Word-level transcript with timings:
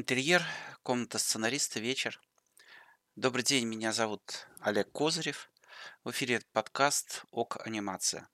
Интерьер, 0.00 0.44
комната 0.84 1.18
сценариста, 1.18 1.80
вечер. 1.80 2.20
Добрый 3.16 3.42
день, 3.42 3.64
меня 3.64 3.92
зовут 3.92 4.46
Олег 4.60 4.92
Козырев. 4.92 5.50
В 6.04 6.12
эфире 6.12 6.40
подкаст 6.52 7.24
ОК 7.32 7.66
Анимация. 7.66 8.28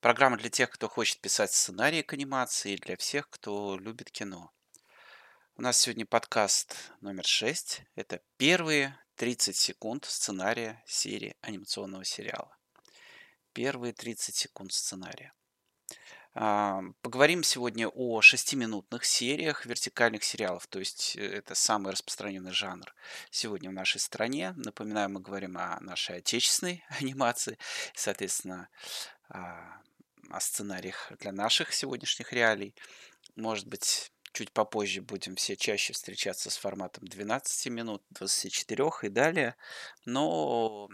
Программа 0.00 0.36
для 0.36 0.50
тех, 0.50 0.68
кто 0.68 0.90
хочет 0.90 1.18
писать 1.22 1.50
сценарии 1.50 2.02
к 2.02 2.12
анимации, 2.12 2.74
и 2.74 2.76
для 2.76 2.98
всех, 2.98 3.30
кто 3.30 3.78
любит 3.78 4.10
кино. 4.10 4.52
У 5.56 5.62
нас 5.62 5.80
сегодня 5.80 6.04
подкаст 6.04 6.76
номер 7.00 7.24
6. 7.24 7.84
Это 7.94 8.20
первые 8.36 8.94
30 9.14 9.56
секунд 9.56 10.04
сценария 10.04 10.82
серии 10.84 11.38
анимационного 11.40 12.04
сериала. 12.04 12.54
Первые 13.54 13.94
30 13.94 14.34
секунд 14.34 14.74
сценария. 14.74 15.32
А, 16.34 16.82
поговорим 17.02 17.42
сегодня 17.42 17.88
о 17.88 18.22
шестиминутных 18.22 19.04
сериях 19.04 19.66
вертикальных 19.66 20.24
сериалов, 20.24 20.66
то 20.66 20.78
есть 20.78 21.14
э, 21.16 21.26
это 21.26 21.54
самый 21.54 21.92
распространенный 21.92 22.52
жанр 22.52 22.94
сегодня 23.30 23.68
в 23.68 23.74
нашей 23.74 24.00
стране. 24.00 24.54
Напоминаю, 24.56 25.10
мы 25.10 25.20
говорим 25.20 25.58
о 25.58 25.78
нашей 25.80 26.18
отечественной 26.18 26.84
анимации, 27.00 27.58
соответственно, 27.94 28.68
а, 29.28 29.82
о 30.30 30.40
сценариях 30.40 31.12
для 31.20 31.32
наших 31.32 31.74
сегодняшних 31.74 32.32
реалий. 32.32 32.74
Может 33.36 33.66
быть, 33.66 34.10
чуть 34.32 34.52
попозже 34.52 35.02
будем 35.02 35.36
все 35.36 35.54
чаще 35.54 35.92
встречаться 35.92 36.48
с 36.48 36.56
форматом 36.56 37.06
12 37.06 37.66
минут, 37.66 38.02
24 38.08 38.84
и 39.02 39.08
далее. 39.10 39.54
Но 40.06 40.88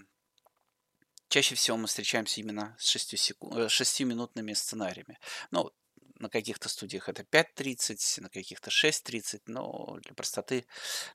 чаще 1.29 1.55
всего 1.55 1.77
мы 1.77 1.87
встречаемся 1.87 2.41
именно 2.41 2.77
с 2.79 2.87
6, 2.89 3.19
секунд, 3.19 3.55
6-минутными 3.55 4.53
сценариями. 4.55 5.19
Ну, 5.51 5.71
на 6.19 6.29
каких-то 6.29 6.69
студиях 6.69 7.09
это 7.09 7.23
5.30, 7.23 8.23
на 8.23 8.29
каких-то 8.29 8.71
6.30, 8.71 9.43
но 9.47 9.99
для 10.03 10.15
простоты 10.15 10.67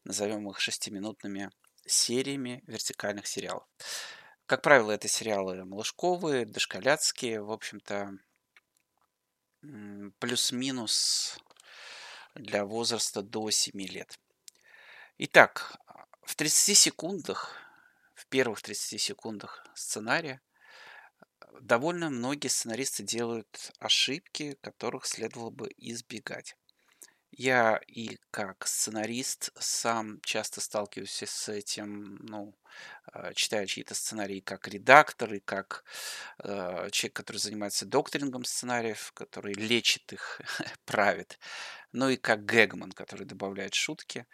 назовем 0.03 0.49
их 0.49 0.59
6-минутными 0.59 1.49
сериями 1.85 2.63
вертикальных 2.67 3.27
сериалов. 3.27 3.67
Как 4.45 4.61
правило, 4.61 4.91
это 4.91 5.07
сериалы 5.07 5.65
малышковые, 5.65 6.45
дошколяцкие, 6.45 7.41
в 7.41 7.51
общем-то, 7.51 8.17
плюс-минус 10.19 11.37
для 12.35 12.65
возраста 12.65 13.21
до 13.21 13.49
7 13.49 13.81
лет. 13.87 14.19
Итак, 15.17 15.77
в 16.23 16.35
30 16.35 16.77
секундах 16.77 17.62
первых 18.33 18.63
30 18.63 18.99
секундах 18.99 19.63
сценария 19.75 20.41
довольно 21.61 22.09
многие 22.09 22.47
сценаристы 22.47 23.03
делают 23.03 23.71
ошибки, 23.77 24.57
которых 24.61 25.05
следовало 25.05 25.51
бы 25.51 25.69
избегать. 25.77 26.55
Я 27.29 27.79
и 27.85 28.17
как 28.31 28.65
сценарист 28.65 29.51
сам 29.59 30.19
часто 30.21 30.61
сталкиваюсь 30.61 31.21
с 31.23 31.47
этим, 31.47 32.15
ну, 32.25 32.55
э, 33.13 33.33
читаю 33.35 33.67
чьи-то 33.67 33.93
сценарии 33.93 34.39
как 34.39 34.67
редактор 34.67 35.31
и 35.35 35.39
как 35.39 35.83
э, 36.39 36.89
человек, 36.91 37.15
который 37.15 37.37
занимается 37.37 37.85
докторингом 37.85 38.45
сценариев, 38.45 39.11
который 39.13 39.53
лечит 39.53 40.11
их, 40.11 40.41
правит, 40.85 41.37
ну 41.91 42.09
и 42.09 42.17
как 42.17 42.45
гэгман, 42.45 42.93
который 42.93 43.27
добавляет 43.27 43.75
шутки. 43.75 44.25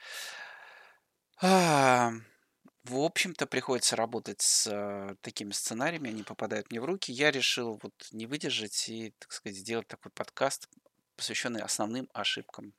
В 2.85 2.97
общем-то, 3.01 3.45
приходится 3.45 3.95
работать 3.95 4.41
с 4.41 4.65
э, 4.67 5.15
такими 5.21 5.51
сценариями, 5.51 6.09
они 6.11 6.23
попадают 6.23 6.71
мне 6.71 6.79
в 6.79 6.85
руки. 6.85 7.11
Я 7.11 7.29
решил 7.29 7.77
вот 7.83 7.93
не 8.11 8.25
выдержать 8.25 8.87
и, 8.87 9.13
так 9.19 9.33
сказать, 9.33 9.57
сделать 9.57 9.87
такой 9.87 10.11
подкаст, 10.11 10.69
посвященный 11.17 11.61
основным 11.61 12.09
ошибкам 12.13 12.73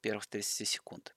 первых 0.00 0.28
30 0.28 0.66
секунд. 0.66 1.16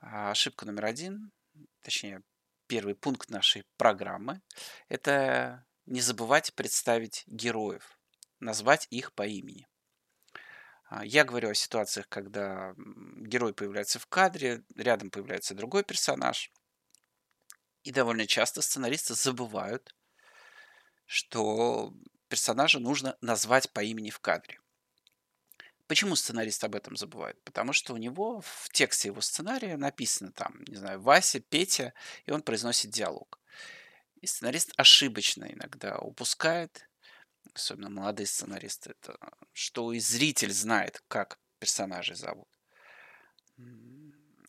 А 0.00 0.30
ошибка 0.30 0.66
номер 0.66 0.84
один, 0.84 1.32
точнее, 1.80 2.22
первый 2.66 2.94
пункт 2.94 3.30
нашей 3.30 3.64
программы, 3.78 4.42
это 4.88 5.64
не 5.86 6.02
забывать 6.02 6.54
представить 6.54 7.24
героев, 7.26 7.98
назвать 8.38 8.86
их 8.90 9.14
по 9.14 9.26
имени. 9.26 9.66
А, 10.90 11.04
я 11.06 11.24
говорю 11.24 11.48
о 11.48 11.54
ситуациях, 11.54 12.06
когда 12.10 12.74
герой 12.76 13.54
появляется 13.54 13.98
в 13.98 14.06
кадре, 14.06 14.62
рядом 14.76 15.10
появляется 15.10 15.54
другой 15.54 15.84
персонаж– 15.84 16.52
и 17.84 17.90
довольно 17.90 18.26
часто 18.26 18.62
сценаристы 18.62 19.14
забывают, 19.14 19.94
что 21.06 21.92
персонажа 22.28 22.78
нужно 22.78 23.16
назвать 23.20 23.70
по 23.72 23.82
имени 23.82 24.10
в 24.10 24.20
кадре. 24.20 24.58
Почему 25.86 26.16
сценарист 26.16 26.64
об 26.64 26.74
этом 26.74 26.96
забывает? 26.96 27.42
Потому 27.44 27.72
что 27.74 27.92
у 27.92 27.98
него 27.98 28.40
в 28.40 28.70
тексте 28.70 29.08
его 29.08 29.20
сценария 29.20 29.76
написано 29.76 30.32
там, 30.32 30.62
не 30.66 30.76
знаю, 30.76 31.00
Вася, 31.02 31.40
Петя, 31.40 31.92
и 32.24 32.30
он 32.30 32.40
произносит 32.42 32.90
диалог. 32.90 33.38
И 34.22 34.26
сценарист 34.26 34.72
ошибочно 34.76 35.44
иногда 35.44 35.98
упускает, 35.98 36.88
особенно 37.52 37.90
молодые 37.90 38.26
сценаристы, 38.26 38.90
это, 38.90 39.18
что 39.52 39.92
и 39.92 39.98
зритель 39.98 40.52
знает, 40.52 41.02
как 41.08 41.38
персонажей 41.58 42.16
зовут. 42.16 42.48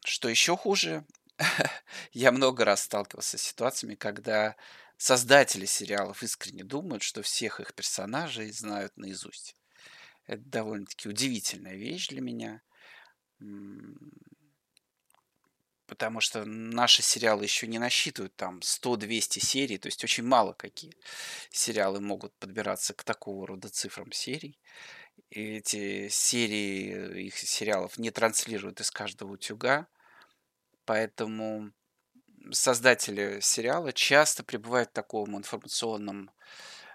Что 0.06 0.30
еще 0.30 0.56
хуже, 0.56 1.06
я 2.12 2.32
много 2.32 2.66
раз 2.66 2.84
сталкивался 2.84 3.38
с 3.38 3.42
ситуациями, 3.42 3.96
когда 3.96 4.56
создатели 4.98 5.66
сериалов 5.66 6.24
искренне 6.24 6.64
думают, 6.64 7.04
что 7.04 7.22
всех 7.22 7.60
их 7.60 7.74
персонажей 7.74 8.52
знают 8.52 8.96
наизусть. 8.98 9.56
Это 10.26 10.42
довольно-таки 10.44 11.10
удивительная 11.10 11.76
вещь 11.76 12.08
для 12.08 12.22
меня. 12.22 12.62
Потому 15.86 16.22
что 16.22 16.46
наши 16.46 17.02
сериалы 17.02 17.44
еще 17.44 17.68
не 17.68 17.78
насчитывают 17.78 18.36
там 18.36 18.60
100-200 18.60 19.40
серий, 19.40 19.78
то 19.78 19.88
есть 19.88 20.04
очень 20.04 20.24
мало 20.24 20.54
какие 20.54 20.96
сериалы 21.52 22.00
могут 22.00 22.34
подбираться 22.40 22.94
к 22.94 23.04
такого 23.04 23.46
рода 23.46 23.70
цифрам 23.70 24.12
серий. 24.12 24.58
И 25.30 25.58
эти 25.58 26.08
серии 26.08 27.26
их 27.26 27.38
сериалов 27.38 27.98
не 27.98 28.12
транслируют 28.12 28.80
из 28.80 28.92
каждого 28.92 29.34
утюга. 29.34 29.88
Поэтому 30.86 31.72
создатели 32.52 33.40
сериала 33.42 33.94
часто 33.94 34.44
пребывают 34.44 34.90
в 34.90 34.94
таком 34.94 35.38
информационном 35.38 36.32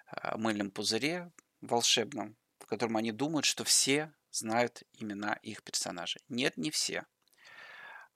а, 0.06 0.37
мыльном 0.37 0.71
пузыре 0.71 1.32
волшебном, 1.60 2.37
в 2.59 2.66
котором 2.66 2.97
они 2.97 3.12
думают, 3.12 3.44
что 3.44 3.65
все 3.65 4.12
знают 4.31 4.82
имена 4.93 5.34
их 5.43 5.62
персонажей. 5.62 6.22
Нет, 6.28 6.56
не 6.56 6.71
все. 6.71 7.06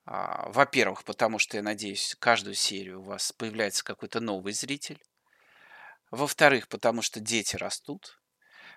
А, 0.05 0.49
во-первых, 0.51 1.05
потому 1.05 1.39
что, 1.39 1.57
я 1.57 1.63
надеюсь, 1.63 2.17
каждую 2.19 2.55
серию 2.55 3.01
у 3.01 3.05
вас 3.05 3.33
появляется 3.33 3.85
какой-то 3.85 4.21
новый 4.21 4.53
зритель. 4.53 5.03
Во-вторых, 6.11 6.69
потому 6.69 7.03
что 7.03 7.21
дети 7.21 7.57
растут, 7.57 8.22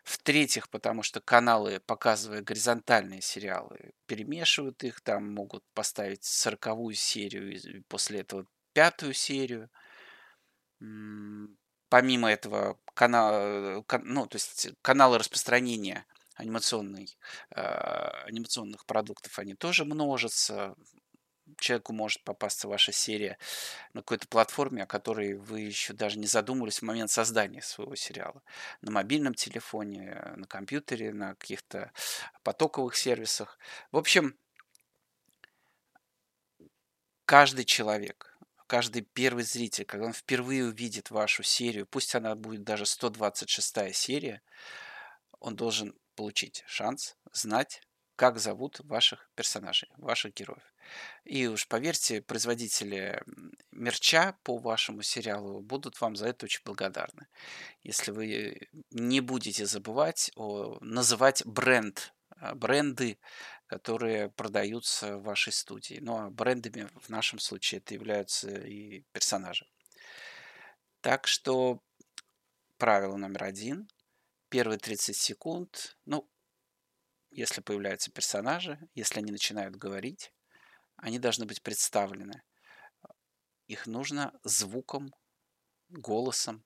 в-третьих, 0.05 0.69
потому 0.69 1.01
что 1.03 1.19
каналы, 1.19 1.79
показывая 1.79 2.41
горизонтальные 2.43 3.21
сериалы, 3.21 3.93
перемешивают 4.05 4.83
их, 4.83 5.01
там 5.01 5.33
могут 5.33 5.63
поставить 5.73 6.23
сороковую 6.23 6.93
серию 6.93 7.53
и 7.55 7.81
после 7.81 8.19
этого 8.21 8.45
пятую 8.73 9.13
серию. 9.13 9.69
Помимо 11.89 12.31
этого, 12.31 12.77
канал, 12.93 13.83
ну, 14.03 14.27
то 14.27 14.35
есть 14.35 14.69
каналы 14.83 15.17
распространения 15.17 16.05
анимационной, 16.35 17.17
э, 17.55 17.61
анимационных 18.25 18.85
продуктов, 18.85 19.39
они 19.39 19.55
тоже 19.55 19.85
множатся 19.85 20.75
человеку 21.59 21.94
может 21.94 22.23
попасться 22.23 22.67
ваша 22.67 22.91
серия 22.91 23.38
на 23.94 24.01
какой-то 24.01 24.28
платформе, 24.28 24.83
о 24.83 24.88
которой 24.88 25.35
вы 25.35 25.61
еще 25.61 25.94
даже 25.94 26.19
не 26.19 26.28
задумывались 26.28 26.79
в 26.79 26.83
момент 26.83 27.11
создания 27.11 27.61
своего 27.61 27.95
сериала. 27.95 28.41
На 28.81 28.91
мобильном 28.91 29.33
телефоне, 29.33 30.34
на 30.35 30.47
компьютере, 30.47 31.13
на 31.13 31.35
каких-то 31.35 31.91
потоковых 32.44 32.95
сервисах. 32.95 33.57
В 33.91 33.97
общем, 33.97 34.38
каждый 37.25 37.66
человек, 37.66 38.37
каждый 38.67 39.02
первый 39.02 39.43
зритель, 39.43 39.85
когда 39.85 40.08
он 40.08 40.14
впервые 40.14 40.66
увидит 40.66 41.11
вашу 41.11 41.43
серию, 41.43 41.85
пусть 41.85 42.16
она 42.16 42.35
будет 42.35 42.64
даже 42.64 42.85
126 42.85 43.96
серия, 43.96 44.41
он 45.40 45.55
должен 45.55 45.96
получить 46.16 46.64
шанс 46.67 47.17
знать, 47.31 47.81
как 48.16 48.40
зовут 48.40 48.79
ваших 48.82 49.29
персонажей, 49.35 49.90
ваших 49.97 50.34
героев. 50.34 50.64
И 51.23 51.47
уж 51.47 51.67
поверьте, 51.67 52.22
производители 52.22 53.22
мерча 53.72 54.38
по 54.44 54.58
вашему 54.58 55.02
сериалу 55.02 55.62
будут 55.62 56.00
вам 56.00 56.16
за 56.16 56.28
это 56.28 56.46
очень 56.46 56.62
благодарны. 56.64 57.28
Если 57.84 58.12
вы 58.12 58.70
не 58.91 59.22
будете 59.22 59.66
забывать 59.66 60.32
о, 60.35 60.78
называть 60.82 61.46
бренд, 61.46 62.14
а, 62.29 62.53
бренды, 62.56 63.17
которые 63.67 64.29
продаются 64.29 65.18
в 65.18 65.23
вашей 65.23 65.53
студии. 65.53 66.00
Ну 66.02 66.18
а 66.18 66.29
брендами 66.29 66.88
в 66.96 67.09
нашем 67.09 67.40
случае 67.40 67.79
это 67.79 67.94
являются 67.94 68.50
и 68.50 69.03
персонажи. 69.11 69.68
Так 71.02 71.28
что 71.28 71.82
правило 72.78 73.16
номер 73.16 73.44
один. 73.44 73.88
Первые 74.50 74.78
30 74.78 75.18
секунд, 75.18 75.97
ну, 76.06 76.29
если 77.35 77.61
появляются 77.61 78.11
персонажи, 78.11 78.79
если 78.93 79.20
они 79.20 79.32
начинают 79.32 79.76
говорить, 79.76 80.32
они 80.96 81.20
должны 81.20 81.46
быть 81.46 81.61
представлены. 81.61 82.41
Их 83.67 83.87
нужно 83.87 84.34
звуком, 84.43 85.14
голосом 85.90 86.64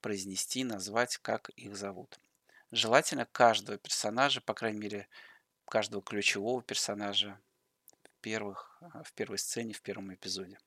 произнести, 0.00 0.62
назвать, 0.62 1.18
как 1.18 1.48
их 1.50 1.76
зовут. 1.76 2.20
Желательно 2.70 3.26
каждого 3.26 3.78
персонажа, 3.78 4.40
по 4.40 4.54
крайней 4.54 4.78
мере, 4.78 5.08
каждого 5.64 6.02
ключевого 6.02 6.62
персонажа 6.62 7.40
в, 8.04 8.20
первых, 8.20 8.80
в 9.02 9.12
первой 9.12 9.38
сцене, 9.38 9.72
в 9.72 9.82
первом 9.82 10.14
эпизоде. 10.14 10.58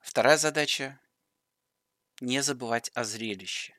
Вторая 0.00 0.38
задача– 0.38 0.98
не 2.20 2.40
забывать 2.40 2.90
о 2.94 3.04
зрелище. 3.04 3.77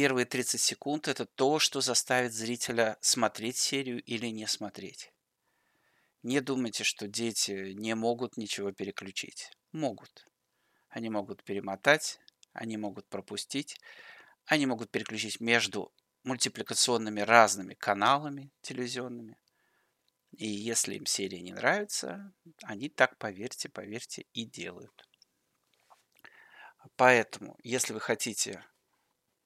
Первые 0.00 0.26
30 0.26 0.60
секунд– 0.60 1.08
это 1.08 1.26
то, 1.26 1.58
что 1.58 1.80
заставит 1.80 2.32
зрителя 2.32 2.96
смотреть 3.00 3.56
серию 3.56 4.00
или 4.04 4.28
не 4.28 4.46
смотреть. 4.46 5.12
Не 6.22 6.40
думайте, 6.40 6.84
что 6.84 7.08
дети 7.08 7.72
не 7.72 7.96
могут 7.96 8.36
ничего 8.36 8.70
переключить. 8.70 9.50
Могут. 9.72 10.28
Они 10.88 11.10
могут 11.10 11.42
перемотать, 11.42 12.20
они 12.52 12.76
могут 12.76 13.08
пропустить, 13.08 13.76
они 14.44 14.66
могут 14.66 14.92
переключить 14.92 15.40
между 15.40 15.92
мультипликационными 16.22 17.22
разными 17.22 17.74
каналами 17.74 18.52
телевизионными. 18.60 19.36
И 20.30 20.46
если 20.46 20.94
им 20.94 21.06
серия 21.06 21.40
не 21.40 21.54
нравится, 21.54 22.32
они 22.62 22.88
так, 22.88 23.18
поверьте, 23.18 23.68
поверьте, 23.68 24.26
и 24.32 24.44
делают. 24.44 25.08
Поэтому, 26.94 27.58
если 27.64 27.92
вы 27.92 27.98
хотите 27.98 28.64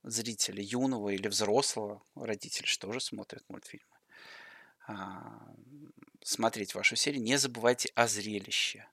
зрителя 0.02 0.62
юного 0.62 1.10
или 1.10 1.28
взрослого, 1.28 2.02
родители 2.14 2.66
что 2.66 2.88
тоже 2.88 3.00
смотрят 3.00 3.48
мультфильмы, 3.48 3.86
а, 4.86 5.54
смотреть 6.22 6.74
вашу 6.74 6.96
серию, 6.96 7.22
не 7.22 7.36
забывайте 7.36 7.90
о 7.94 8.06
зрелище. 8.06 8.86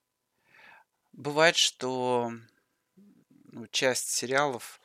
Бывает, 1.12 1.56
что 1.56 2.32
ну, 3.52 3.68
часть 3.68 4.10
сериалов 4.10 4.80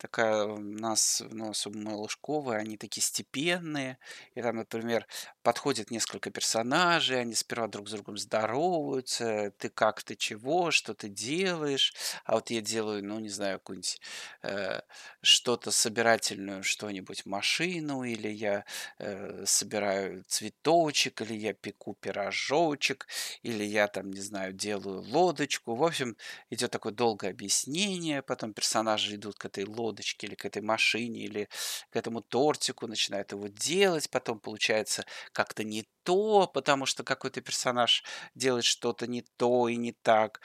такая 0.00 0.44
у 0.44 0.58
нас, 0.58 1.22
ну, 1.30 1.50
особенно 1.50 1.94
Лужковые, 1.94 2.58
они 2.58 2.76
такие 2.76 3.02
степенные. 3.02 3.98
И 4.34 4.42
там, 4.42 4.56
например, 4.56 5.06
подходит 5.42 5.90
несколько 5.90 6.30
персонажей, 6.30 7.20
они 7.20 7.34
сперва 7.34 7.68
друг 7.68 7.88
с 7.88 7.92
другом 7.92 8.16
здороваются. 8.16 9.52
Ты 9.58 9.68
как, 9.68 10.02
ты 10.02 10.16
чего, 10.16 10.70
что 10.70 10.94
ты 10.94 11.08
делаешь? 11.08 11.94
А 12.24 12.34
вот 12.34 12.50
я 12.50 12.62
делаю, 12.62 13.04
ну, 13.04 13.18
не 13.20 13.28
знаю, 13.28 13.58
какую-нибудь 13.58 14.00
э, 14.42 14.80
что-то 15.22 15.70
собирательную, 15.70 16.62
что-нибудь, 16.62 17.26
машину, 17.26 18.02
или 18.02 18.28
я 18.28 18.64
э, 18.98 19.44
собираю 19.46 20.24
цветочек, 20.28 21.20
или 21.20 21.34
я 21.34 21.52
пеку 21.52 21.94
пирожочек, 22.00 23.06
или 23.42 23.64
я 23.64 23.86
там, 23.86 24.10
не 24.10 24.20
знаю, 24.20 24.54
делаю 24.54 25.02
лодочку. 25.02 25.74
В 25.74 25.84
общем, 25.84 26.16
идет 26.48 26.70
такое 26.70 26.92
долгое 26.92 27.30
объяснение, 27.30 28.22
потом 28.22 28.54
персонажи 28.54 29.16
идут 29.16 29.36
к 29.36 29.44
этой 29.44 29.64
лодочке, 29.64 29.89
лодочке 29.90 30.26
или 30.26 30.34
к 30.34 30.44
этой 30.44 30.62
машине 30.62 31.20
или 31.20 31.48
к 31.90 31.96
этому 31.96 32.22
тортику, 32.22 32.86
начинает 32.86 33.32
его 33.32 33.48
делать, 33.48 34.08
потом 34.10 34.40
получается 34.40 35.04
как-то 35.32 35.64
не 35.64 35.84
то, 36.04 36.46
потому 36.46 36.86
что 36.86 37.04
какой-то 37.04 37.40
персонаж 37.40 38.04
делает 38.34 38.64
что-то 38.64 39.06
не 39.06 39.22
то 39.36 39.68
и 39.68 39.76
не 39.76 39.92
так 39.92 40.40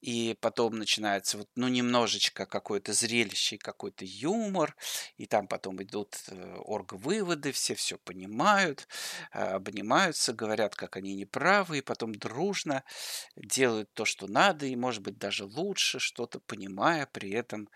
и 0.00 0.36
потом 0.40 0.78
начинается 0.78 1.38
вот, 1.38 1.48
ну, 1.56 1.68
немножечко 1.68 2.46
какое-то 2.46 2.92
зрелище 2.92 3.58
какой-то 3.58 4.04
юмор, 4.04 4.76
и 5.16 5.26
там 5.26 5.48
потом 5.48 5.82
идут 5.82 6.16
э, 6.28 6.56
орг-выводы, 6.58 7.52
все 7.52 7.74
все 7.74 7.98
понимают, 7.98 8.88
а, 9.32 9.56
обнимаются, 9.56 10.32
говорят, 10.32 10.76
как 10.76 10.96
они 10.96 11.14
неправы, 11.14 11.78
и 11.78 11.82
потом 11.82 12.14
дружно 12.14 12.84
делают 13.36 13.92
то, 13.94 14.04
что 14.04 14.26
надо, 14.28 14.66
и, 14.66 14.76
может 14.76 15.02
быть, 15.02 15.18
даже 15.18 15.44
лучше, 15.44 15.98
что-то 15.98 16.40
понимая 16.40 17.06
при 17.06 17.30
этом 17.30 17.68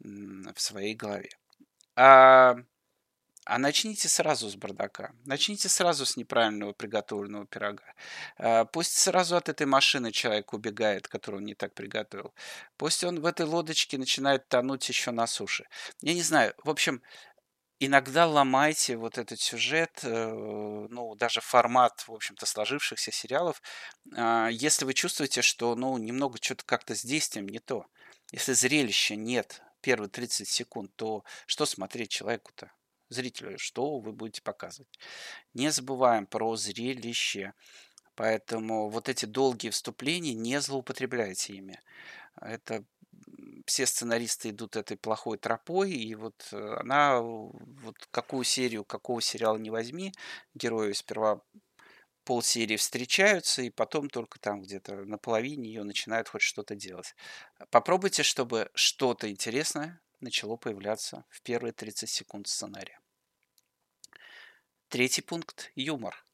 в 0.00 0.60
своей 0.60 0.94
голове. 0.94 1.30
А 1.96 2.56
а 3.46 3.58
начните 3.58 4.08
сразу 4.08 4.48
с 4.48 4.56
бардака. 4.56 5.12
Начните 5.24 5.68
сразу 5.68 6.04
с 6.04 6.16
неправильного 6.16 6.72
приготовленного 6.72 7.46
пирога. 7.46 7.84
А, 8.38 8.64
пусть 8.64 8.98
сразу 8.98 9.36
от 9.36 9.48
этой 9.48 9.68
машины 9.68 10.10
человек 10.10 10.52
убегает, 10.52 11.06
которую 11.06 11.42
он 11.42 11.46
не 11.46 11.54
так 11.54 11.72
приготовил. 11.72 12.34
Пусть 12.76 13.04
он 13.04 13.20
в 13.20 13.24
этой 13.24 13.46
лодочке 13.46 13.98
начинает 13.98 14.48
тонуть 14.48 14.88
еще 14.88 15.12
на 15.12 15.28
суше. 15.28 15.68
Я 16.00 16.14
не 16.14 16.22
знаю. 16.22 16.54
В 16.64 16.70
общем, 16.70 17.02
иногда 17.78 18.26
ломайте 18.26 18.96
вот 18.96 19.16
этот 19.16 19.38
сюжет, 19.38 20.00
э, 20.02 20.28
ну, 20.90 21.14
даже 21.14 21.40
формат, 21.40 22.00
в 22.08 22.12
общем-то, 22.12 22.46
сложившихся 22.46 23.12
сериалов, 23.12 23.62
а, 24.16 24.48
если 24.48 24.84
вы 24.84 24.92
чувствуете, 24.92 25.42
что, 25.42 25.76
ну, 25.76 25.96
немного 25.98 26.38
что-то 26.42 26.64
как-то 26.64 26.96
с 26.96 27.02
действием 27.02 27.46
не 27.46 27.60
то. 27.60 27.86
Если 28.32 28.54
зрелища 28.54 29.14
нет 29.14 29.62
первые 29.86 30.10
30 30.10 30.48
секунд, 30.48 30.90
то 30.96 31.22
что 31.46 31.64
смотреть 31.64 32.10
человеку-то? 32.10 32.72
зрителю, 33.08 33.56
что 33.56 34.00
вы 34.00 34.12
будете 34.12 34.42
показывать. 34.42 34.98
Не 35.54 35.70
забываем 35.70 36.26
про 36.26 36.56
зрелище. 36.56 37.54
Поэтому 38.16 38.88
вот 38.88 39.08
эти 39.08 39.26
долгие 39.26 39.70
вступления, 39.70 40.34
не 40.34 40.60
злоупотребляйте 40.60 41.52
ими. 41.54 41.80
Это 42.40 42.84
все 43.64 43.86
сценаристы 43.86 44.50
идут 44.50 44.74
этой 44.74 44.96
плохой 44.96 45.38
тропой, 45.38 45.92
и 45.92 46.16
вот 46.16 46.48
э, 46.50 46.76
она, 46.80 47.20
вот 47.20 47.96
какую 48.10 48.42
серию, 48.42 48.84
какого 48.84 49.20
сериала 49.20 49.56
не 49.56 49.70
возьми, 49.70 50.12
герои 50.54 50.92
сперва 50.94 51.42
полсерии 52.26 52.76
встречаются, 52.76 53.62
и 53.62 53.70
потом 53.70 54.10
только 54.10 54.38
там 54.40 54.60
где-то 54.60 54.96
на 55.04 55.16
половине 55.16 55.68
ее 55.68 55.84
начинают 55.84 56.28
хоть 56.28 56.42
что-то 56.42 56.74
делать. 56.74 57.14
Попробуйте, 57.70 58.24
чтобы 58.24 58.68
что-то 58.74 59.30
интересное 59.30 60.00
начало 60.20 60.56
появляться 60.56 61.24
в 61.30 61.40
первые 61.42 61.72
30 61.72 62.10
секунд 62.10 62.48
сценария. 62.48 62.98
Третий 64.88 65.22
пункт– 65.22 65.70
юмор. 65.76 66.26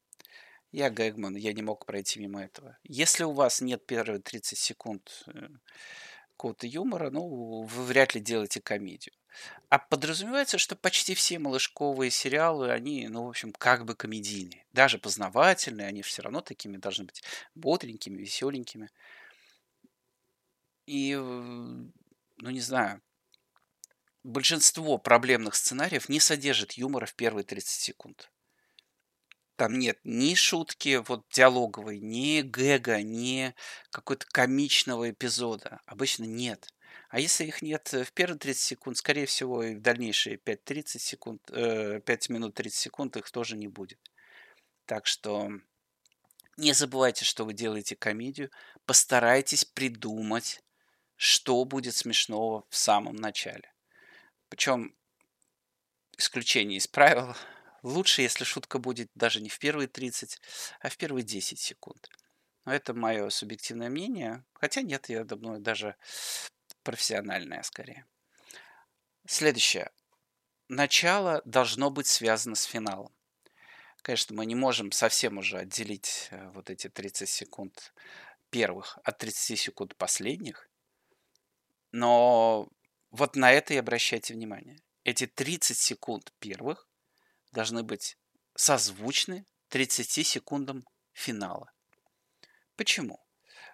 Я 0.70 0.88
Гэгман, 0.88 1.36
я 1.36 1.52
не 1.52 1.60
мог 1.60 1.84
пройти 1.84 2.20
мимо 2.20 2.42
этого. 2.42 2.78
Если 2.84 3.24
у 3.24 3.32
вас 3.32 3.60
нет 3.60 3.86
первые 3.86 4.20
30 4.20 4.58
секунд 4.58 5.24
э, 5.26 5.48
какого-то 6.42 6.66
юмора, 6.66 7.10
ну, 7.10 7.62
вы 7.62 7.84
вряд 7.84 8.16
ли 8.16 8.20
делаете 8.20 8.60
комедию. 8.60 9.14
А 9.68 9.78
подразумевается, 9.78 10.58
что 10.58 10.74
почти 10.74 11.14
все 11.14 11.38
малышковые 11.38 12.10
сериалы, 12.10 12.72
они, 12.72 13.06
ну, 13.06 13.26
в 13.26 13.28
общем, 13.28 13.52
как 13.52 13.84
бы 13.84 13.94
комедийные. 13.94 14.66
Даже 14.72 14.98
познавательные, 14.98 15.86
они 15.86 16.02
все 16.02 16.20
равно 16.22 16.40
такими 16.40 16.78
должны 16.78 17.04
быть 17.04 17.22
бодренькими, 17.54 18.18
веселенькими. 18.18 18.90
И, 20.86 21.14
ну, 21.14 22.50
не 22.50 22.60
знаю, 22.60 23.00
большинство 24.24 24.98
проблемных 24.98 25.54
сценариев 25.54 26.08
не 26.08 26.18
содержит 26.18 26.72
юмора 26.72 27.06
в 27.06 27.14
первые 27.14 27.44
30 27.44 27.68
секунд. 27.68 28.32
Там 29.56 29.78
нет 29.78 29.98
ни 30.04 30.34
шутки 30.34 31.02
вот 31.06 31.24
диалоговой, 31.30 32.00
ни 32.00 32.40
гэга, 32.40 33.02
ни 33.02 33.54
какой-то 33.90 34.26
комичного 34.26 35.10
эпизода. 35.10 35.80
Обычно 35.86 36.24
нет. 36.24 36.68
А 37.10 37.20
если 37.20 37.44
их 37.44 37.60
нет 37.62 37.92
в 37.92 38.12
первые 38.12 38.38
30 38.38 38.62
секунд, 38.62 38.96
скорее 38.96 39.26
всего, 39.26 39.62
и 39.62 39.74
в 39.74 39.82
дальнейшие 39.82 40.36
5-30 40.38 41.02
секунд, 41.02 41.42
э, 41.50 42.00
5 42.00 42.28
минут 42.30 42.54
30 42.54 42.78
секунд 42.78 43.16
их 43.16 43.30
тоже 43.30 43.56
не 43.56 43.68
будет. 43.68 43.98
Так 44.86 45.06
что 45.06 45.50
не 46.56 46.72
забывайте, 46.72 47.24
что 47.24 47.44
вы 47.44 47.52
делаете 47.52 47.96
комедию. 47.96 48.50
Постарайтесь 48.86 49.64
придумать, 49.64 50.62
что 51.16 51.64
будет 51.64 51.94
смешного 51.94 52.64
в 52.68 52.76
самом 52.76 53.16
начале. 53.16 53.72
Причем 54.48 54.94
исключение 56.16 56.78
из 56.78 56.86
правил. 56.86 57.34
Лучше, 57.82 58.22
если 58.22 58.44
шутка 58.44 58.78
будет 58.78 59.10
даже 59.14 59.40
не 59.40 59.48
в 59.48 59.58
первые 59.58 59.88
30, 59.88 60.40
а 60.80 60.88
в 60.88 60.96
первые 60.96 61.24
10 61.24 61.58
секунд. 61.58 62.08
Но 62.64 62.72
это 62.72 62.94
мое 62.94 63.28
субъективное 63.30 63.88
мнение. 63.88 64.44
Хотя 64.54 64.82
нет, 64.82 65.08
я 65.08 65.24
думаю, 65.24 65.60
даже 65.60 65.96
профессиональное 66.82 67.62
скорее. 67.62 68.06
Следующее. 69.26 69.90
Начало 70.68 71.42
должно 71.44 71.90
быть 71.90 72.06
связано 72.06 72.54
с 72.54 72.64
финалом. 72.64 73.12
Конечно, 74.02 74.34
мы 74.34 74.46
не 74.46 74.54
можем 74.54 74.90
совсем 74.90 75.38
уже 75.38 75.58
отделить 75.58 76.28
э, 76.30 76.50
вот 76.50 76.70
эти 76.70 76.88
30 76.88 77.28
секунд 77.28 77.92
первых 78.50 78.98
от 79.04 79.18
30 79.18 79.58
секунд 79.58 79.96
последних, 79.96 80.68
но 81.92 82.68
вот 83.10 83.36
на 83.36 83.52
это 83.52 83.74
и 83.74 83.76
обращайте 83.76 84.34
внимание. 84.34 84.78
Эти 85.04 85.26
30 85.26 85.76
секунд 85.76 86.32
первых 86.38 86.88
должны 87.52 87.82
быть 87.82 88.16
созвучны 88.54 89.46
30 89.68 90.26
секундам 90.26 90.84
финала. 91.12 91.72
Почему? 92.76 93.22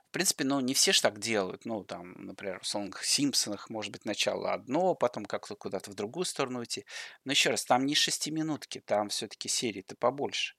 В 0.09 0.11
принципе, 0.11 0.45
ну, 0.45 0.61
не 0.61 0.73
все 0.73 0.93
ж 0.93 1.03
так 1.03 1.19
делают. 1.19 1.67
Ну, 1.67 1.85
там, 1.85 2.13
например, 2.13 2.61
в 2.61 2.67
«Сонных 2.67 3.05
Симпсонах» 3.05 3.69
может 3.69 3.93
быть 3.93 4.07
начало 4.07 4.55
одно, 4.55 4.95
потом 4.95 5.27
как-то 5.27 5.55
куда-то 5.55 5.91
в 5.91 5.95
другую 5.95 6.25
сторону 6.25 6.65
идти. 6.65 6.87
Но 7.25 7.33
еще 7.33 7.51
раз, 7.51 7.65
там 7.67 7.85
не 7.85 7.95
шестиминутки, 7.95 8.81
там 8.81 9.11
все-таки 9.11 9.49
серии-то 9.49 9.97
побольше. 9.97 10.55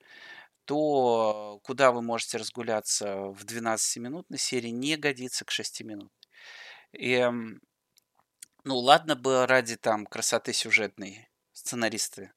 То, 0.66 1.60
куда 1.64 1.92
вы 1.92 2.04
можете 2.04 2.38
разгуляться 2.38 3.16
в 3.32 3.44
12-минутной 3.44 4.38
серии, 4.38 4.70
не 4.70 4.98
годится 4.98 5.46
к 5.46 5.52
6 5.52 5.82
минут. 5.82 6.14
И, 6.92 7.28
ну, 8.64 8.78
ладно 8.78 9.16
бы 9.16 9.48
ради 9.48 9.78
там 9.78 10.06
красоты 10.06 10.54
сюжетной 10.54 11.28
сценаристы 11.54 12.32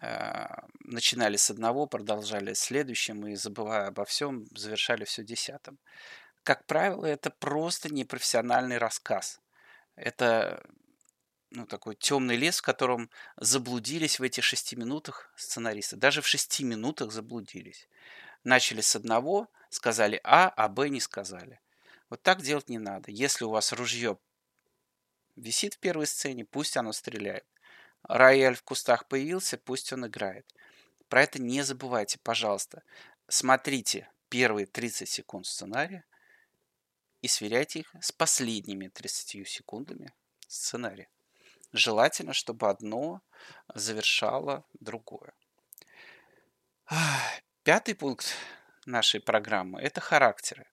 начинали 0.00 1.36
с 1.36 1.50
одного, 1.50 1.86
продолжали 1.86 2.54
следующим 2.54 3.26
и, 3.26 3.34
забывая 3.34 3.88
обо 3.88 4.04
всем, 4.04 4.46
завершали 4.56 5.04
все 5.04 5.24
десятым. 5.24 5.78
Как 6.44 6.64
правило, 6.66 7.04
это 7.04 7.30
просто 7.30 7.92
непрофессиональный 7.92 8.78
рассказ. 8.78 9.40
Это 9.96 10.62
ну, 11.50 11.66
такой 11.66 11.96
темный 11.96 12.36
лес, 12.36 12.58
в 12.58 12.62
котором 12.62 13.10
заблудились 13.36 14.18
в 14.18 14.22
этих 14.22 14.44
шести 14.44 14.76
минутах 14.76 15.32
сценаристы. 15.36 15.96
Даже 15.96 16.22
в 16.22 16.26
шести 16.26 16.64
минутах 16.64 17.10
заблудились. 17.10 17.88
Начали 18.44 18.80
с 18.80 18.94
одного, 18.94 19.48
сказали 19.68 20.20
А, 20.24 20.48
а 20.48 20.68
Б 20.68 20.88
не 20.88 21.00
сказали. 21.00 21.60
Вот 22.08 22.22
так 22.22 22.40
делать 22.42 22.68
не 22.68 22.78
надо. 22.78 23.10
Если 23.10 23.44
у 23.44 23.50
вас 23.50 23.72
ружье 23.72 24.18
висит 25.36 25.74
в 25.74 25.78
первой 25.78 26.06
сцене, 26.06 26.44
пусть 26.44 26.76
оно 26.76 26.92
стреляет. 26.92 27.44
Рояль 28.08 28.56
в 28.56 28.62
кустах 28.62 29.06
появился, 29.06 29.58
пусть 29.58 29.92
он 29.92 30.06
играет. 30.06 30.46
Про 31.08 31.22
это 31.22 31.40
не 31.40 31.62
забывайте, 31.62 32.18
пожалуйста. 32.22 32.82
Смотрите 33.28 34.10
первые 34.30 34.66
30 34.66 35.08
секунд 35.08 35.46
сценария 35.46 36.04
и 37.20 37.28
сверяйте 37.28 37.80
их 37.80 37.94
с 38.00 38.10
последними 38.10 38.88
30 38.88 39.46
секундами 39.46 40.12
сценария. 40.46 41.08
Желательно, 41.72 42.32
чтобы 42.32 42.70
одно 42.70 43.20
завершало 43.74 44.64
другое. 44.80 45.34
Пятый 47.62 47.94
пункт 47.94 48.34
нашей 48.86 49.20
программы– 49.20 49.80
это 49.82 50.00
характеры. 50.00 50.66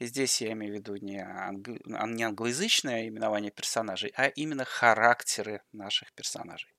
И 0.00 0.06
здесь 0.06 0.40
я 0.40 0.50
имею 0.52 0.72
в 0.72 0.76
виду 0.76 0.96
не, 0.96 1.20
англи... 1.20 1.80
не 1.84 2.24
англоязычное 2.24 3.06
именование 3.06 3.52
персонажей, 3.52 4.12
а 4.16 4.26
именно 4.26 4.64
характеры 4.64 5.62
наших 5.70 6.12
персонажей. 6.12 6.74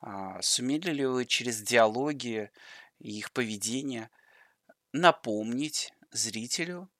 А, 0.00 0.40
сумели 0.40 0.90
ли 0.90 1.06
вы 1.06 1.26
через 1.26 1.60
диалоги 1.60 2.50
и 2.98 3.18
их 3.18 3.32
поведение 3.32 4.10
напомнить 4.92 5.92
зрителю, 6.10 6.90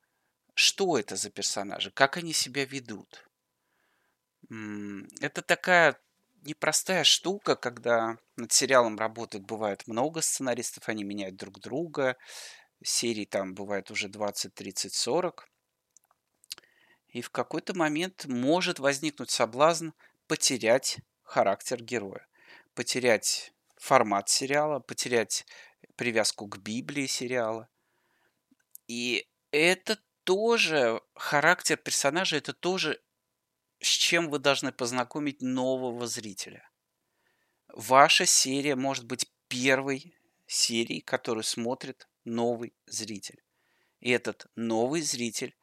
что 0.54 0.98
это 0.98 1.16
за 1.16 1.30
персонажи, 1.30 1.90
как 1.90 2.16
они 2.16 2.32
себя 2.32 2.64
ведут? 2.64 3.26
Это 5.20 5.42
такая 5.42 5.98
непростая 6.42 7.04
штука, 7.04 7.56
когда 7.56 8.18
над 8.36 8.52
сериалом 8.52 8.98
работает, 8.98 9.44
бывает 9.44 9.86
много 9.86 10.20
сценаристов, 10.20 10.88
они 10.88 11.04
меняют 11.04 11.36
друг 11.36 11.60
друга, 11.60 12.16
серий 12.82 13.26
там 13.26 13.54
бывает 13.54 13.90
уже 13.90 14.08
20, 14.08 14.54
30, 14.54 14.94
40. 14.94 15.48
И 17.08 17.22
в 17.22 17.30
какой-то 17.30 17.76
момент 17.76 18.26
может 18.26 18.78
возникнуть 18.78 19.30
соблазн 19.30 19.90
потерять 20.26 20.98
характер 21.22 21.82
героя, 21.82 22.26
потерять 22.74 23.52
формат 23.76 24.28
сериала, 24.28 24.80
потерять 24.80 25.46
привязку 25.96 26.46
к 26.46 26.58
Библии 26.58 27.06
сериала. 27.06 27.68
И 28.86 29.28
это 29.50 29.98
тоже 30.24 31.00
характер 31.14 31.76
персонажа, 31.76 32.36
это 32.36 32.52
тоже 32.52 33.00
с 33.80 33.88
чем 33.88 34.28
вы 34.28 34.38
должны 34.38 34.72
познакомить 34.72 35.40
нового 35.40 36.06
зрителя. 36.06 36.68
Ваша 37.68 38.26
серия 38.26 38.76
может 38.76 39.06
быть 39.06 39.30
первой 39.48 40.14
серией, 40.46 41.00
которую 41.00 41.44
смотрит 41.44 42.08
новый 42.24 42.74
зритель. 42.86 43.42
И 44.00 44.10
этот 44.10 44.46
новый 44.56 45.02
зритель 45.02 45.56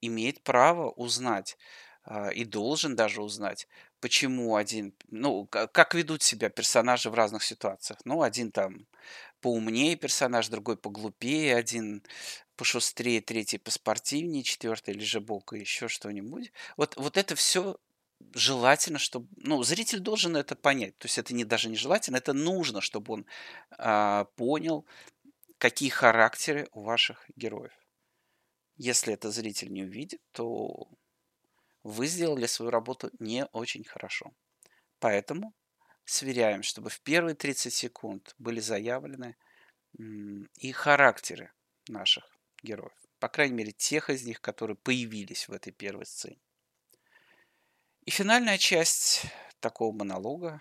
имеет 0.00 0.42
право 0.42 0.90
узнать 0.90 1.56
а, 2.04 2.30
и 2.30 2.44
должен 2.44 2.96
даже 2.96 3.22
узнать, 3.22 3.68
почему 4.02 4.56
один, 4.56 4.92
ну, 5.10 5.46
как 5.46 5.94
ведут 5.94 6.22
себя 6.24 6.50
персонажи 6.50 7.08
в 7.08 7.14
разных 7.14 7.44
ситуациях. 7.44 8.00
Ну, 8.04 8.22
один 8.22 8.50
там 8.50 8.86
поумнее 9.40 9.94
персонаж, 9.94 10.48
другой 10.48 10.76
поглупее, 10.76 11.54
один 11.54 12.02
пошустрее, 12.56 13.20
третий 13.20 13.58
поспортивнее, 13.58 14.42
четвертый 14.42 14.94
лежебок 14.94 15.52
и 15.52 15.60
еще 15.60 15.86
что-нибудь. 15.86 16.52
Вот, 16.76 16.96
вот 16.96 17.16
это 17.16 17.36
все 17.36 17.76
желательно, 18.34 18.98
чтобы... 18.98 19.28
Ну, 19.36 19.62
зритель 19.62 20.00
должен 20.00 20.36
это 20.36 20.56
понять. 20.56 20.98
То 20.98 21.06
есть 21.06 21.18
это 21.18 21.32
не, 21.32 21.44
даже 21.44 21.68
не 21.68 21.76
желательно, 21.76 22.16
это 22.16 22.32
нужно, 22.32 22.80
чтобы 22.80 23.14
он 23.14 23.26
а, 23.78 24.24
понял, 24.34 24.84
какие 25.58 25.90
характеры 25.90 26.68
у 26.72 26.82
ваших 26.82 27.24
героев. 27.36 27.72
Если 28.76 29.14
это 29.14 29.30
зритель 29.30 29.72
не 29.72 29.84
увидит, 29.84 30.20
то 30.32 30.88
вы 31.82 32.06
сделали 32.06 32.46
свою 32.46 32.70
работу 32.70 33.10
не 33.18 33.46
очень 33.46 33.84
хорошо. 33.84 34.32
Поэтому 34.98 35.54
сверяем, 36.04 36.62
чтобы 36.62 36.90
в 36.90 37.00
первые 37.00 37.34
30 37.34 37.72
секунд 37.72 38.34
были 38.38 38.60
заявлены 38.60 39.36
и 40.56 40.72
характеры 40.72 41.52
наших 41.88 42.24
героев. 42.62 42.96
По 43.18 43.28
крайней 43.28 43.54
мере, 43.54 43.72
тех 43.72 44.10
из 44.10 44.24
них, 44.24 44.40
которые 44.40 44.76
появились 44.76 45.48
в 45.48 45.52
этой 45.52 45.72
первой 45.72 46.06
сцене. 46.06 46.40
И 48.04 48.10
финальная 48.10 48.58
часть 48.58 49.26
такого 49.60 49.94
монолога, 49.94 50.60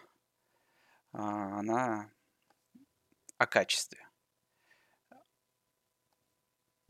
а, 1.11 1.59
она 1.59 2.11
о 3.37 3.47
качестве. 3.47 4.00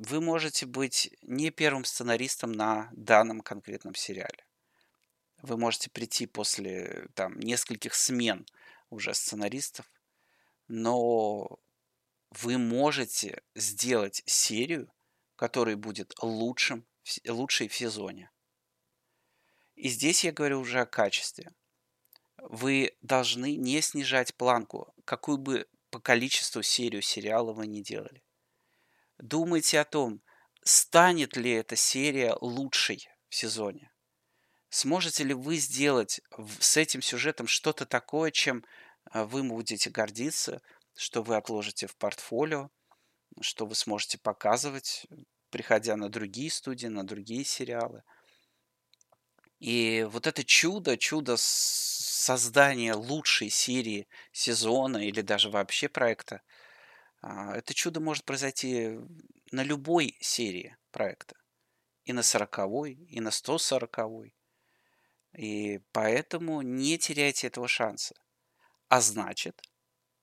Вы 0.03 0.19
можете 0.19 0.65
быть 0.65 1.15
не 1.21 1.51
первым 1.51 1.85
сценаристом 1.85 2.53
на 2.53 2.89
данном 2.91 3.41
конкретном 3.41 3.93
сериале. 3.93 4.47
Вы 5.43 5.57
можете 5.57 5.91
прийти 5.91 6.25
после 6.25 7.07
там, 7.13 7.39
нескольких 7.39 7.93
смен 7.93 8.47
уже 8.89 9.13
сценаристов, 9.13 9.85
но 10.67 11.59
вы 12.31 12.57
можете 12.57 13.43
сделать 13.53 14.23
серию, 14.25 14.91
которая 15.35 15.75
будет 15.75 16.15
лучшим, 16.23 16.83
лучшей 17.27 17.67
в 17.67 17.75
сезоне. 17.75 18.31
И 19.75 19.87
здесь 19.87 20.23
я 20.23 20.31
говорю 20.31 20.61
уже 20.61 20.79
о 20.79 20.87
качестве. 20.87 21.51
Вы 22.37 22.97
должны 23.03 23.55
не 23.55 23.79
снижать 23.81 24.33
планку, 24.33 24.95
какую 25.05 25.37
бы 25.37 25.67
по 25.91 25.99
количеству 25.99 26.63
серию 26.63 27.03
сериала 27.03 27.53
вы 27.53 27.67
не 27.67 27.83
делали. 27.83 28.23
Думайте 29.21 29.79
о 29.79 29.85
том, 29.85 30.19
станет 30.63 31.37
ли 31.37 31.51
эта 31.51 31.75
серия 31.75 32.35
лучшей 32.41 33.07
в 33.29 33.35
сезоне. 33.35 33.91
Сможете 34.69 35.23
ли 35.23 35.35
вы 35.35 35.57
сделать 35.57 36.21
с 36.59 36.75
этим 36.75 37.03
сюжетом 37.03 37.45
что-то 37.45 37.85
такое, 37.85 38.31
чем 38.31 38.65
а, 39.05 39.25
вы 39.25 39.43
будете 39.43 39.91
гордиться, 39.91 40.61
что 40.95 41.21
вы 41.21 41.35
отложите 41.35 41.85
в 41.85 41.95
портфолио, 41.97 42.71
что 43.41 43.67
вы 43.67 43.75
сможете 43.75 44.17
показывать, 44.17 45.05
приходя 45.51 45.95
на 45.97 46.09
другие 46.09 46.49
студии, 46.49 46.87
на 46.87 47.05
другие 47.05 47.43
сериалы. 47.43 48.03
И 49.59 50.07
вот 50.09 50.25
это 50.25 50.43
чудо, 50.43 50.97
чудо 50.97 51.35
создания 51.37 52.95
лучшей 52.95 53.51
серии 53.51 54.07
сезона 54.31 54.97
или 54.97 55.21
даже 55.21 55.51
вообще 55.51 55.89
проекта, 55.89 56.41
это 57.21 57.73
чудо 57.73 57.99
может 57.99 58.25
произойти 58.25 58.99
на 59.51 59.63
любой 59.63 60.17
серии 60.21 60.77
проекта. 60.91 61.35
И 62.03 62.13
на 62.13 62.23
40 62.23 62.87
и 63.07 63.19
на 63.19 63.31
140 63.31 63.99
-й. 63.99 64.33
И 65.37 65.79
поэтому 65.91 66.61
не 66.61 66.97
теряйте 66.97 67.47
этого 67.47 67.67
шанса. 67.67 68.15
А 68.89 68.99
значит, 69.01 69.61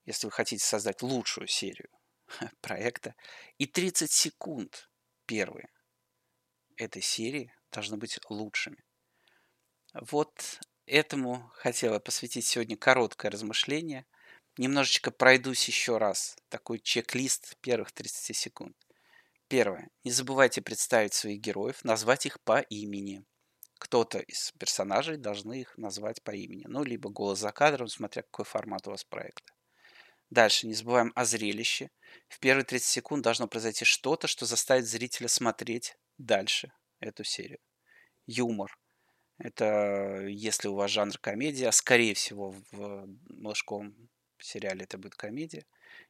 если 0.04 0.26
вы 0.26 0.32
хотите 0.32 0.64
создать 0.64 1.02
лучшую 1.02 1.46
серию 1.46 1.88
проекта, 2.60 3.14
и 3.58 3.66
30 3.66 4.10
секунд 4.10 4.90
первые 5.26 5.68
этой 6.76 7.02
серии 7.02 7.52
должны 7.70 7.96
быть 7.96 8.18
лучшими. 8.28 8.84
Вот 9.94 10.60
этому 10.86 11.50
хотела 11.54 11.98
посвятить 11.98 12.46
сегодня 12.46 12.76
короткое 12.76 13.30
размышление. 13.30 14.06
Немножечко 14.58 15.10
пройдусь 15.10 15.66
еще 15.66 15.96
раз. 15.98 16.36
Такой 16.48 16.78
чек-лист 16.78 17.56
первых 17.60 17.92
30 17.92 18.36
секунд. 18.36 18.76
Первое. 19.48 19.88
Не 20.04 20.10
забывайте 20.10 20.60
представить 20.60 21.14
своих 21.14 21.40
героев, 21.40 21.82
назвать 21.84 22.26
их 22.26 22.40
по 22.42 22.60
имени 22.60 23.24
кто-то 23.78 24.18
из 24.18 24.52
персонажей 24.58 25.16
должны 25.16 25.60
их 25.60 25.78
назвать 25.78 26.22
по 26.22 26.32
имени. 26.32 26.64
Ну, 26.66 26.82
либо 26.82 27.10
голос 27.10 27.38
за 27.38 27.52
кадром, 27.52 27.88
смотря 27.88 28.22
какой 28.22 28.44
формат 28.44 28.86
у 28.86 28.90
вас 28.90 29.04
проекта. 29.04 29.52
Дальше, 30.30 30.66
не 30.66 30.74
забываем 30.74 31.12
о 31.14 31.24
зрелище. 31.24 31.90
В 32.28 32.38
первые 32.38 32.64
30 32.64 32.86
секунд 32.86 33.22
должно 33.22 33.46
произойти 33.46 33.84
что-то, 33.84 34.26
что 34.26 34.44
заставит 34.44 34.86
зрителя 34.86 35.28
смотреть 35.28 35.96
дальше 36.18 36.72
эту 37.00 37.24
серию. 37.24 37.60
Юмор. 38.26 38.76
Это 39.38 40.26
если 40.26 40.68
у 40.68 40.74
вас 40.74 40.90
жанр 40.90 41.16
комедия, 41.18 41.68
а 41.68 41.72
скорее 41.72 42.14
всего 42.14 42.54
в 42.72 43.06
мужском 43.28 43.94
сериале 44.44 44.84
это 44.84 44.98
будет 44.98 45.14
комедия. 45.14 45.66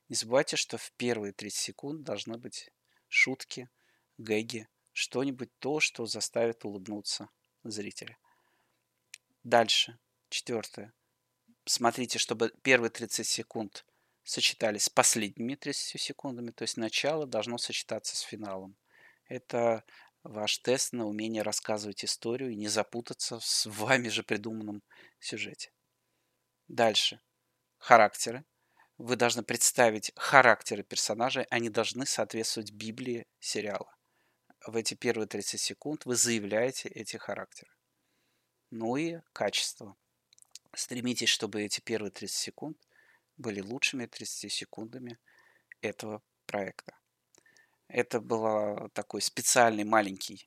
Не 0.09 0.17
забывайте, 0.17 0.57
что 0.57 0.79
в 0.79 0.93
первые 0.93 1.33
30 1.33 1.59
секунд 1.59 2.03
должны 2.03 2.39
быть 2.39 2.71
шутки, 3.09 3.69
гэги, 4.19 4.69
что-нибудь 4.93 5.51
то, 5.59 5.81
что 5.81 6.07
заставит 6.07 6.65
улыбнуться 6.65 7.29
зрителя. 7.65 8.19
Дальше. 9.45 9.99
Четвертое. 10.29 10.93
Смотрите, 11.65 12.19
чтобы 12.19 12.53
первые 12.63 12.91
30 12.91 13.27
секунд 13.27 13.87
сочетались 14.25 14.85
с 14.85 14.91
последними 14.91 15.55
30 15.55 16.01
секундами, 16.01 16.51
то 16.51 16.63
есть 16.63 16.77
начало 16.77 17.27
должно 17.27 17.57
сочетаться 17.59 18.17
с 18.17 18.21
финалом. 18.21 18.77
Это 19.27 19.85
ваш 20.23 20.59
тест 20.59 20.93
на 20.93 21.07
умение 21.07 21.43
рассказывать 21.43 22.05
историю 22.05 22.51
и 22.51 22.57
не 22.57 22.69
запутаться 22.69 23.39
в 23.39 23.67
вами 23.67 24.09
же 24.09 24.23
придуманном 24.23 24.83
сюжете. 25.19 25.73
Дальше. 26.67 27.21
Характеры. 27.79 28.45
Вы 28.99 29.17
должны 29.17 29.43
представить 29.43 30.13
характеры 30.17 30.83
персонажей, 30.83 31.45
они 31.51 31.71
должны 31.71 32.05
соответствовать 32.05 32.73
Библии 32.73 33.27
сериала. 33.39 33.95
В 34.67 34.77
эти 34.77 34.95
первые 34.95 35.29
30 35.29 35.61
секунд 35.61 36.05
вы 36.05 36.17
заявляете 36.17 36.89
эти 36.89 37.17
характеры. 37.17 37.71
Ну 38.71 38.97
и 38.97 39.21
качество. 39.33 39.97
Стремитесь, 40.75 41.29
чтобы 41.29 41.63
эти 41.63 41.81
первые 41.81 42.11
30 42.11 42.37
секунд 42.37 42.77
были 43.37 43.61
лучшими 43.61 44.07
30 44.07 44.53
секундами 44.53 45.19
этого 45.81 46.23
проекта. 46.47 46.99
Это 47.87 48.21
был 48.21 48.91
такой 48.91 49.23
специальный 49.23 49.85
маленький, 49.85 50.47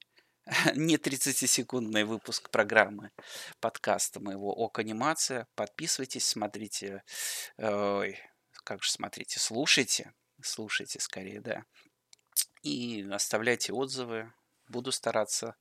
не 0.76 0.98
30-секундный 0.98 2.04
выпуск 2.04 2.50
программы 2.50 3.12
подкаста 3.62 4.20
моего 4.20 4.52
ОК 4.52 4.80
Анимация. 4.80 5.48
Подписывайтесь, 5.56 6.26
смотрите, 6.26 7.04
ой, 7.58 8.20
как 8.66 8.84
же 8.84 8.92
смотрите, 8.92 9.40
слушайте, 9.40 10.14
слушайте 10.42 11.00
скорее, 11.00 11.40
да. 11.40 11.64
И 12.64 13.08
оставляйте 13.12 13.72
отзывы. 13.72 14.34
Буду 14.68 14.92
стараться 14.92 15.56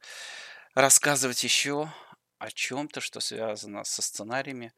рассказывать 0.75 1.45
еще 1.45 1.93
о 2.39 2.51
чем-то, 2.51 3.01
что 3.01 3.21
связано 3.21 3.85
со 3.85 4.03
сценариями 4.03 4.73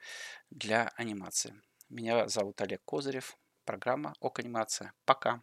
для 0.50 0.92
анимации. 0.97 1.61
Меня 1.88 2.28
зовут 2.28 2.61
Олег 2.61 2.83
Козырев. 2.85 3.37
Программа 3.64 4.14
ОК 4.21 4.40
Анимация. 4.40 4.92
Пока. 5.04 5.42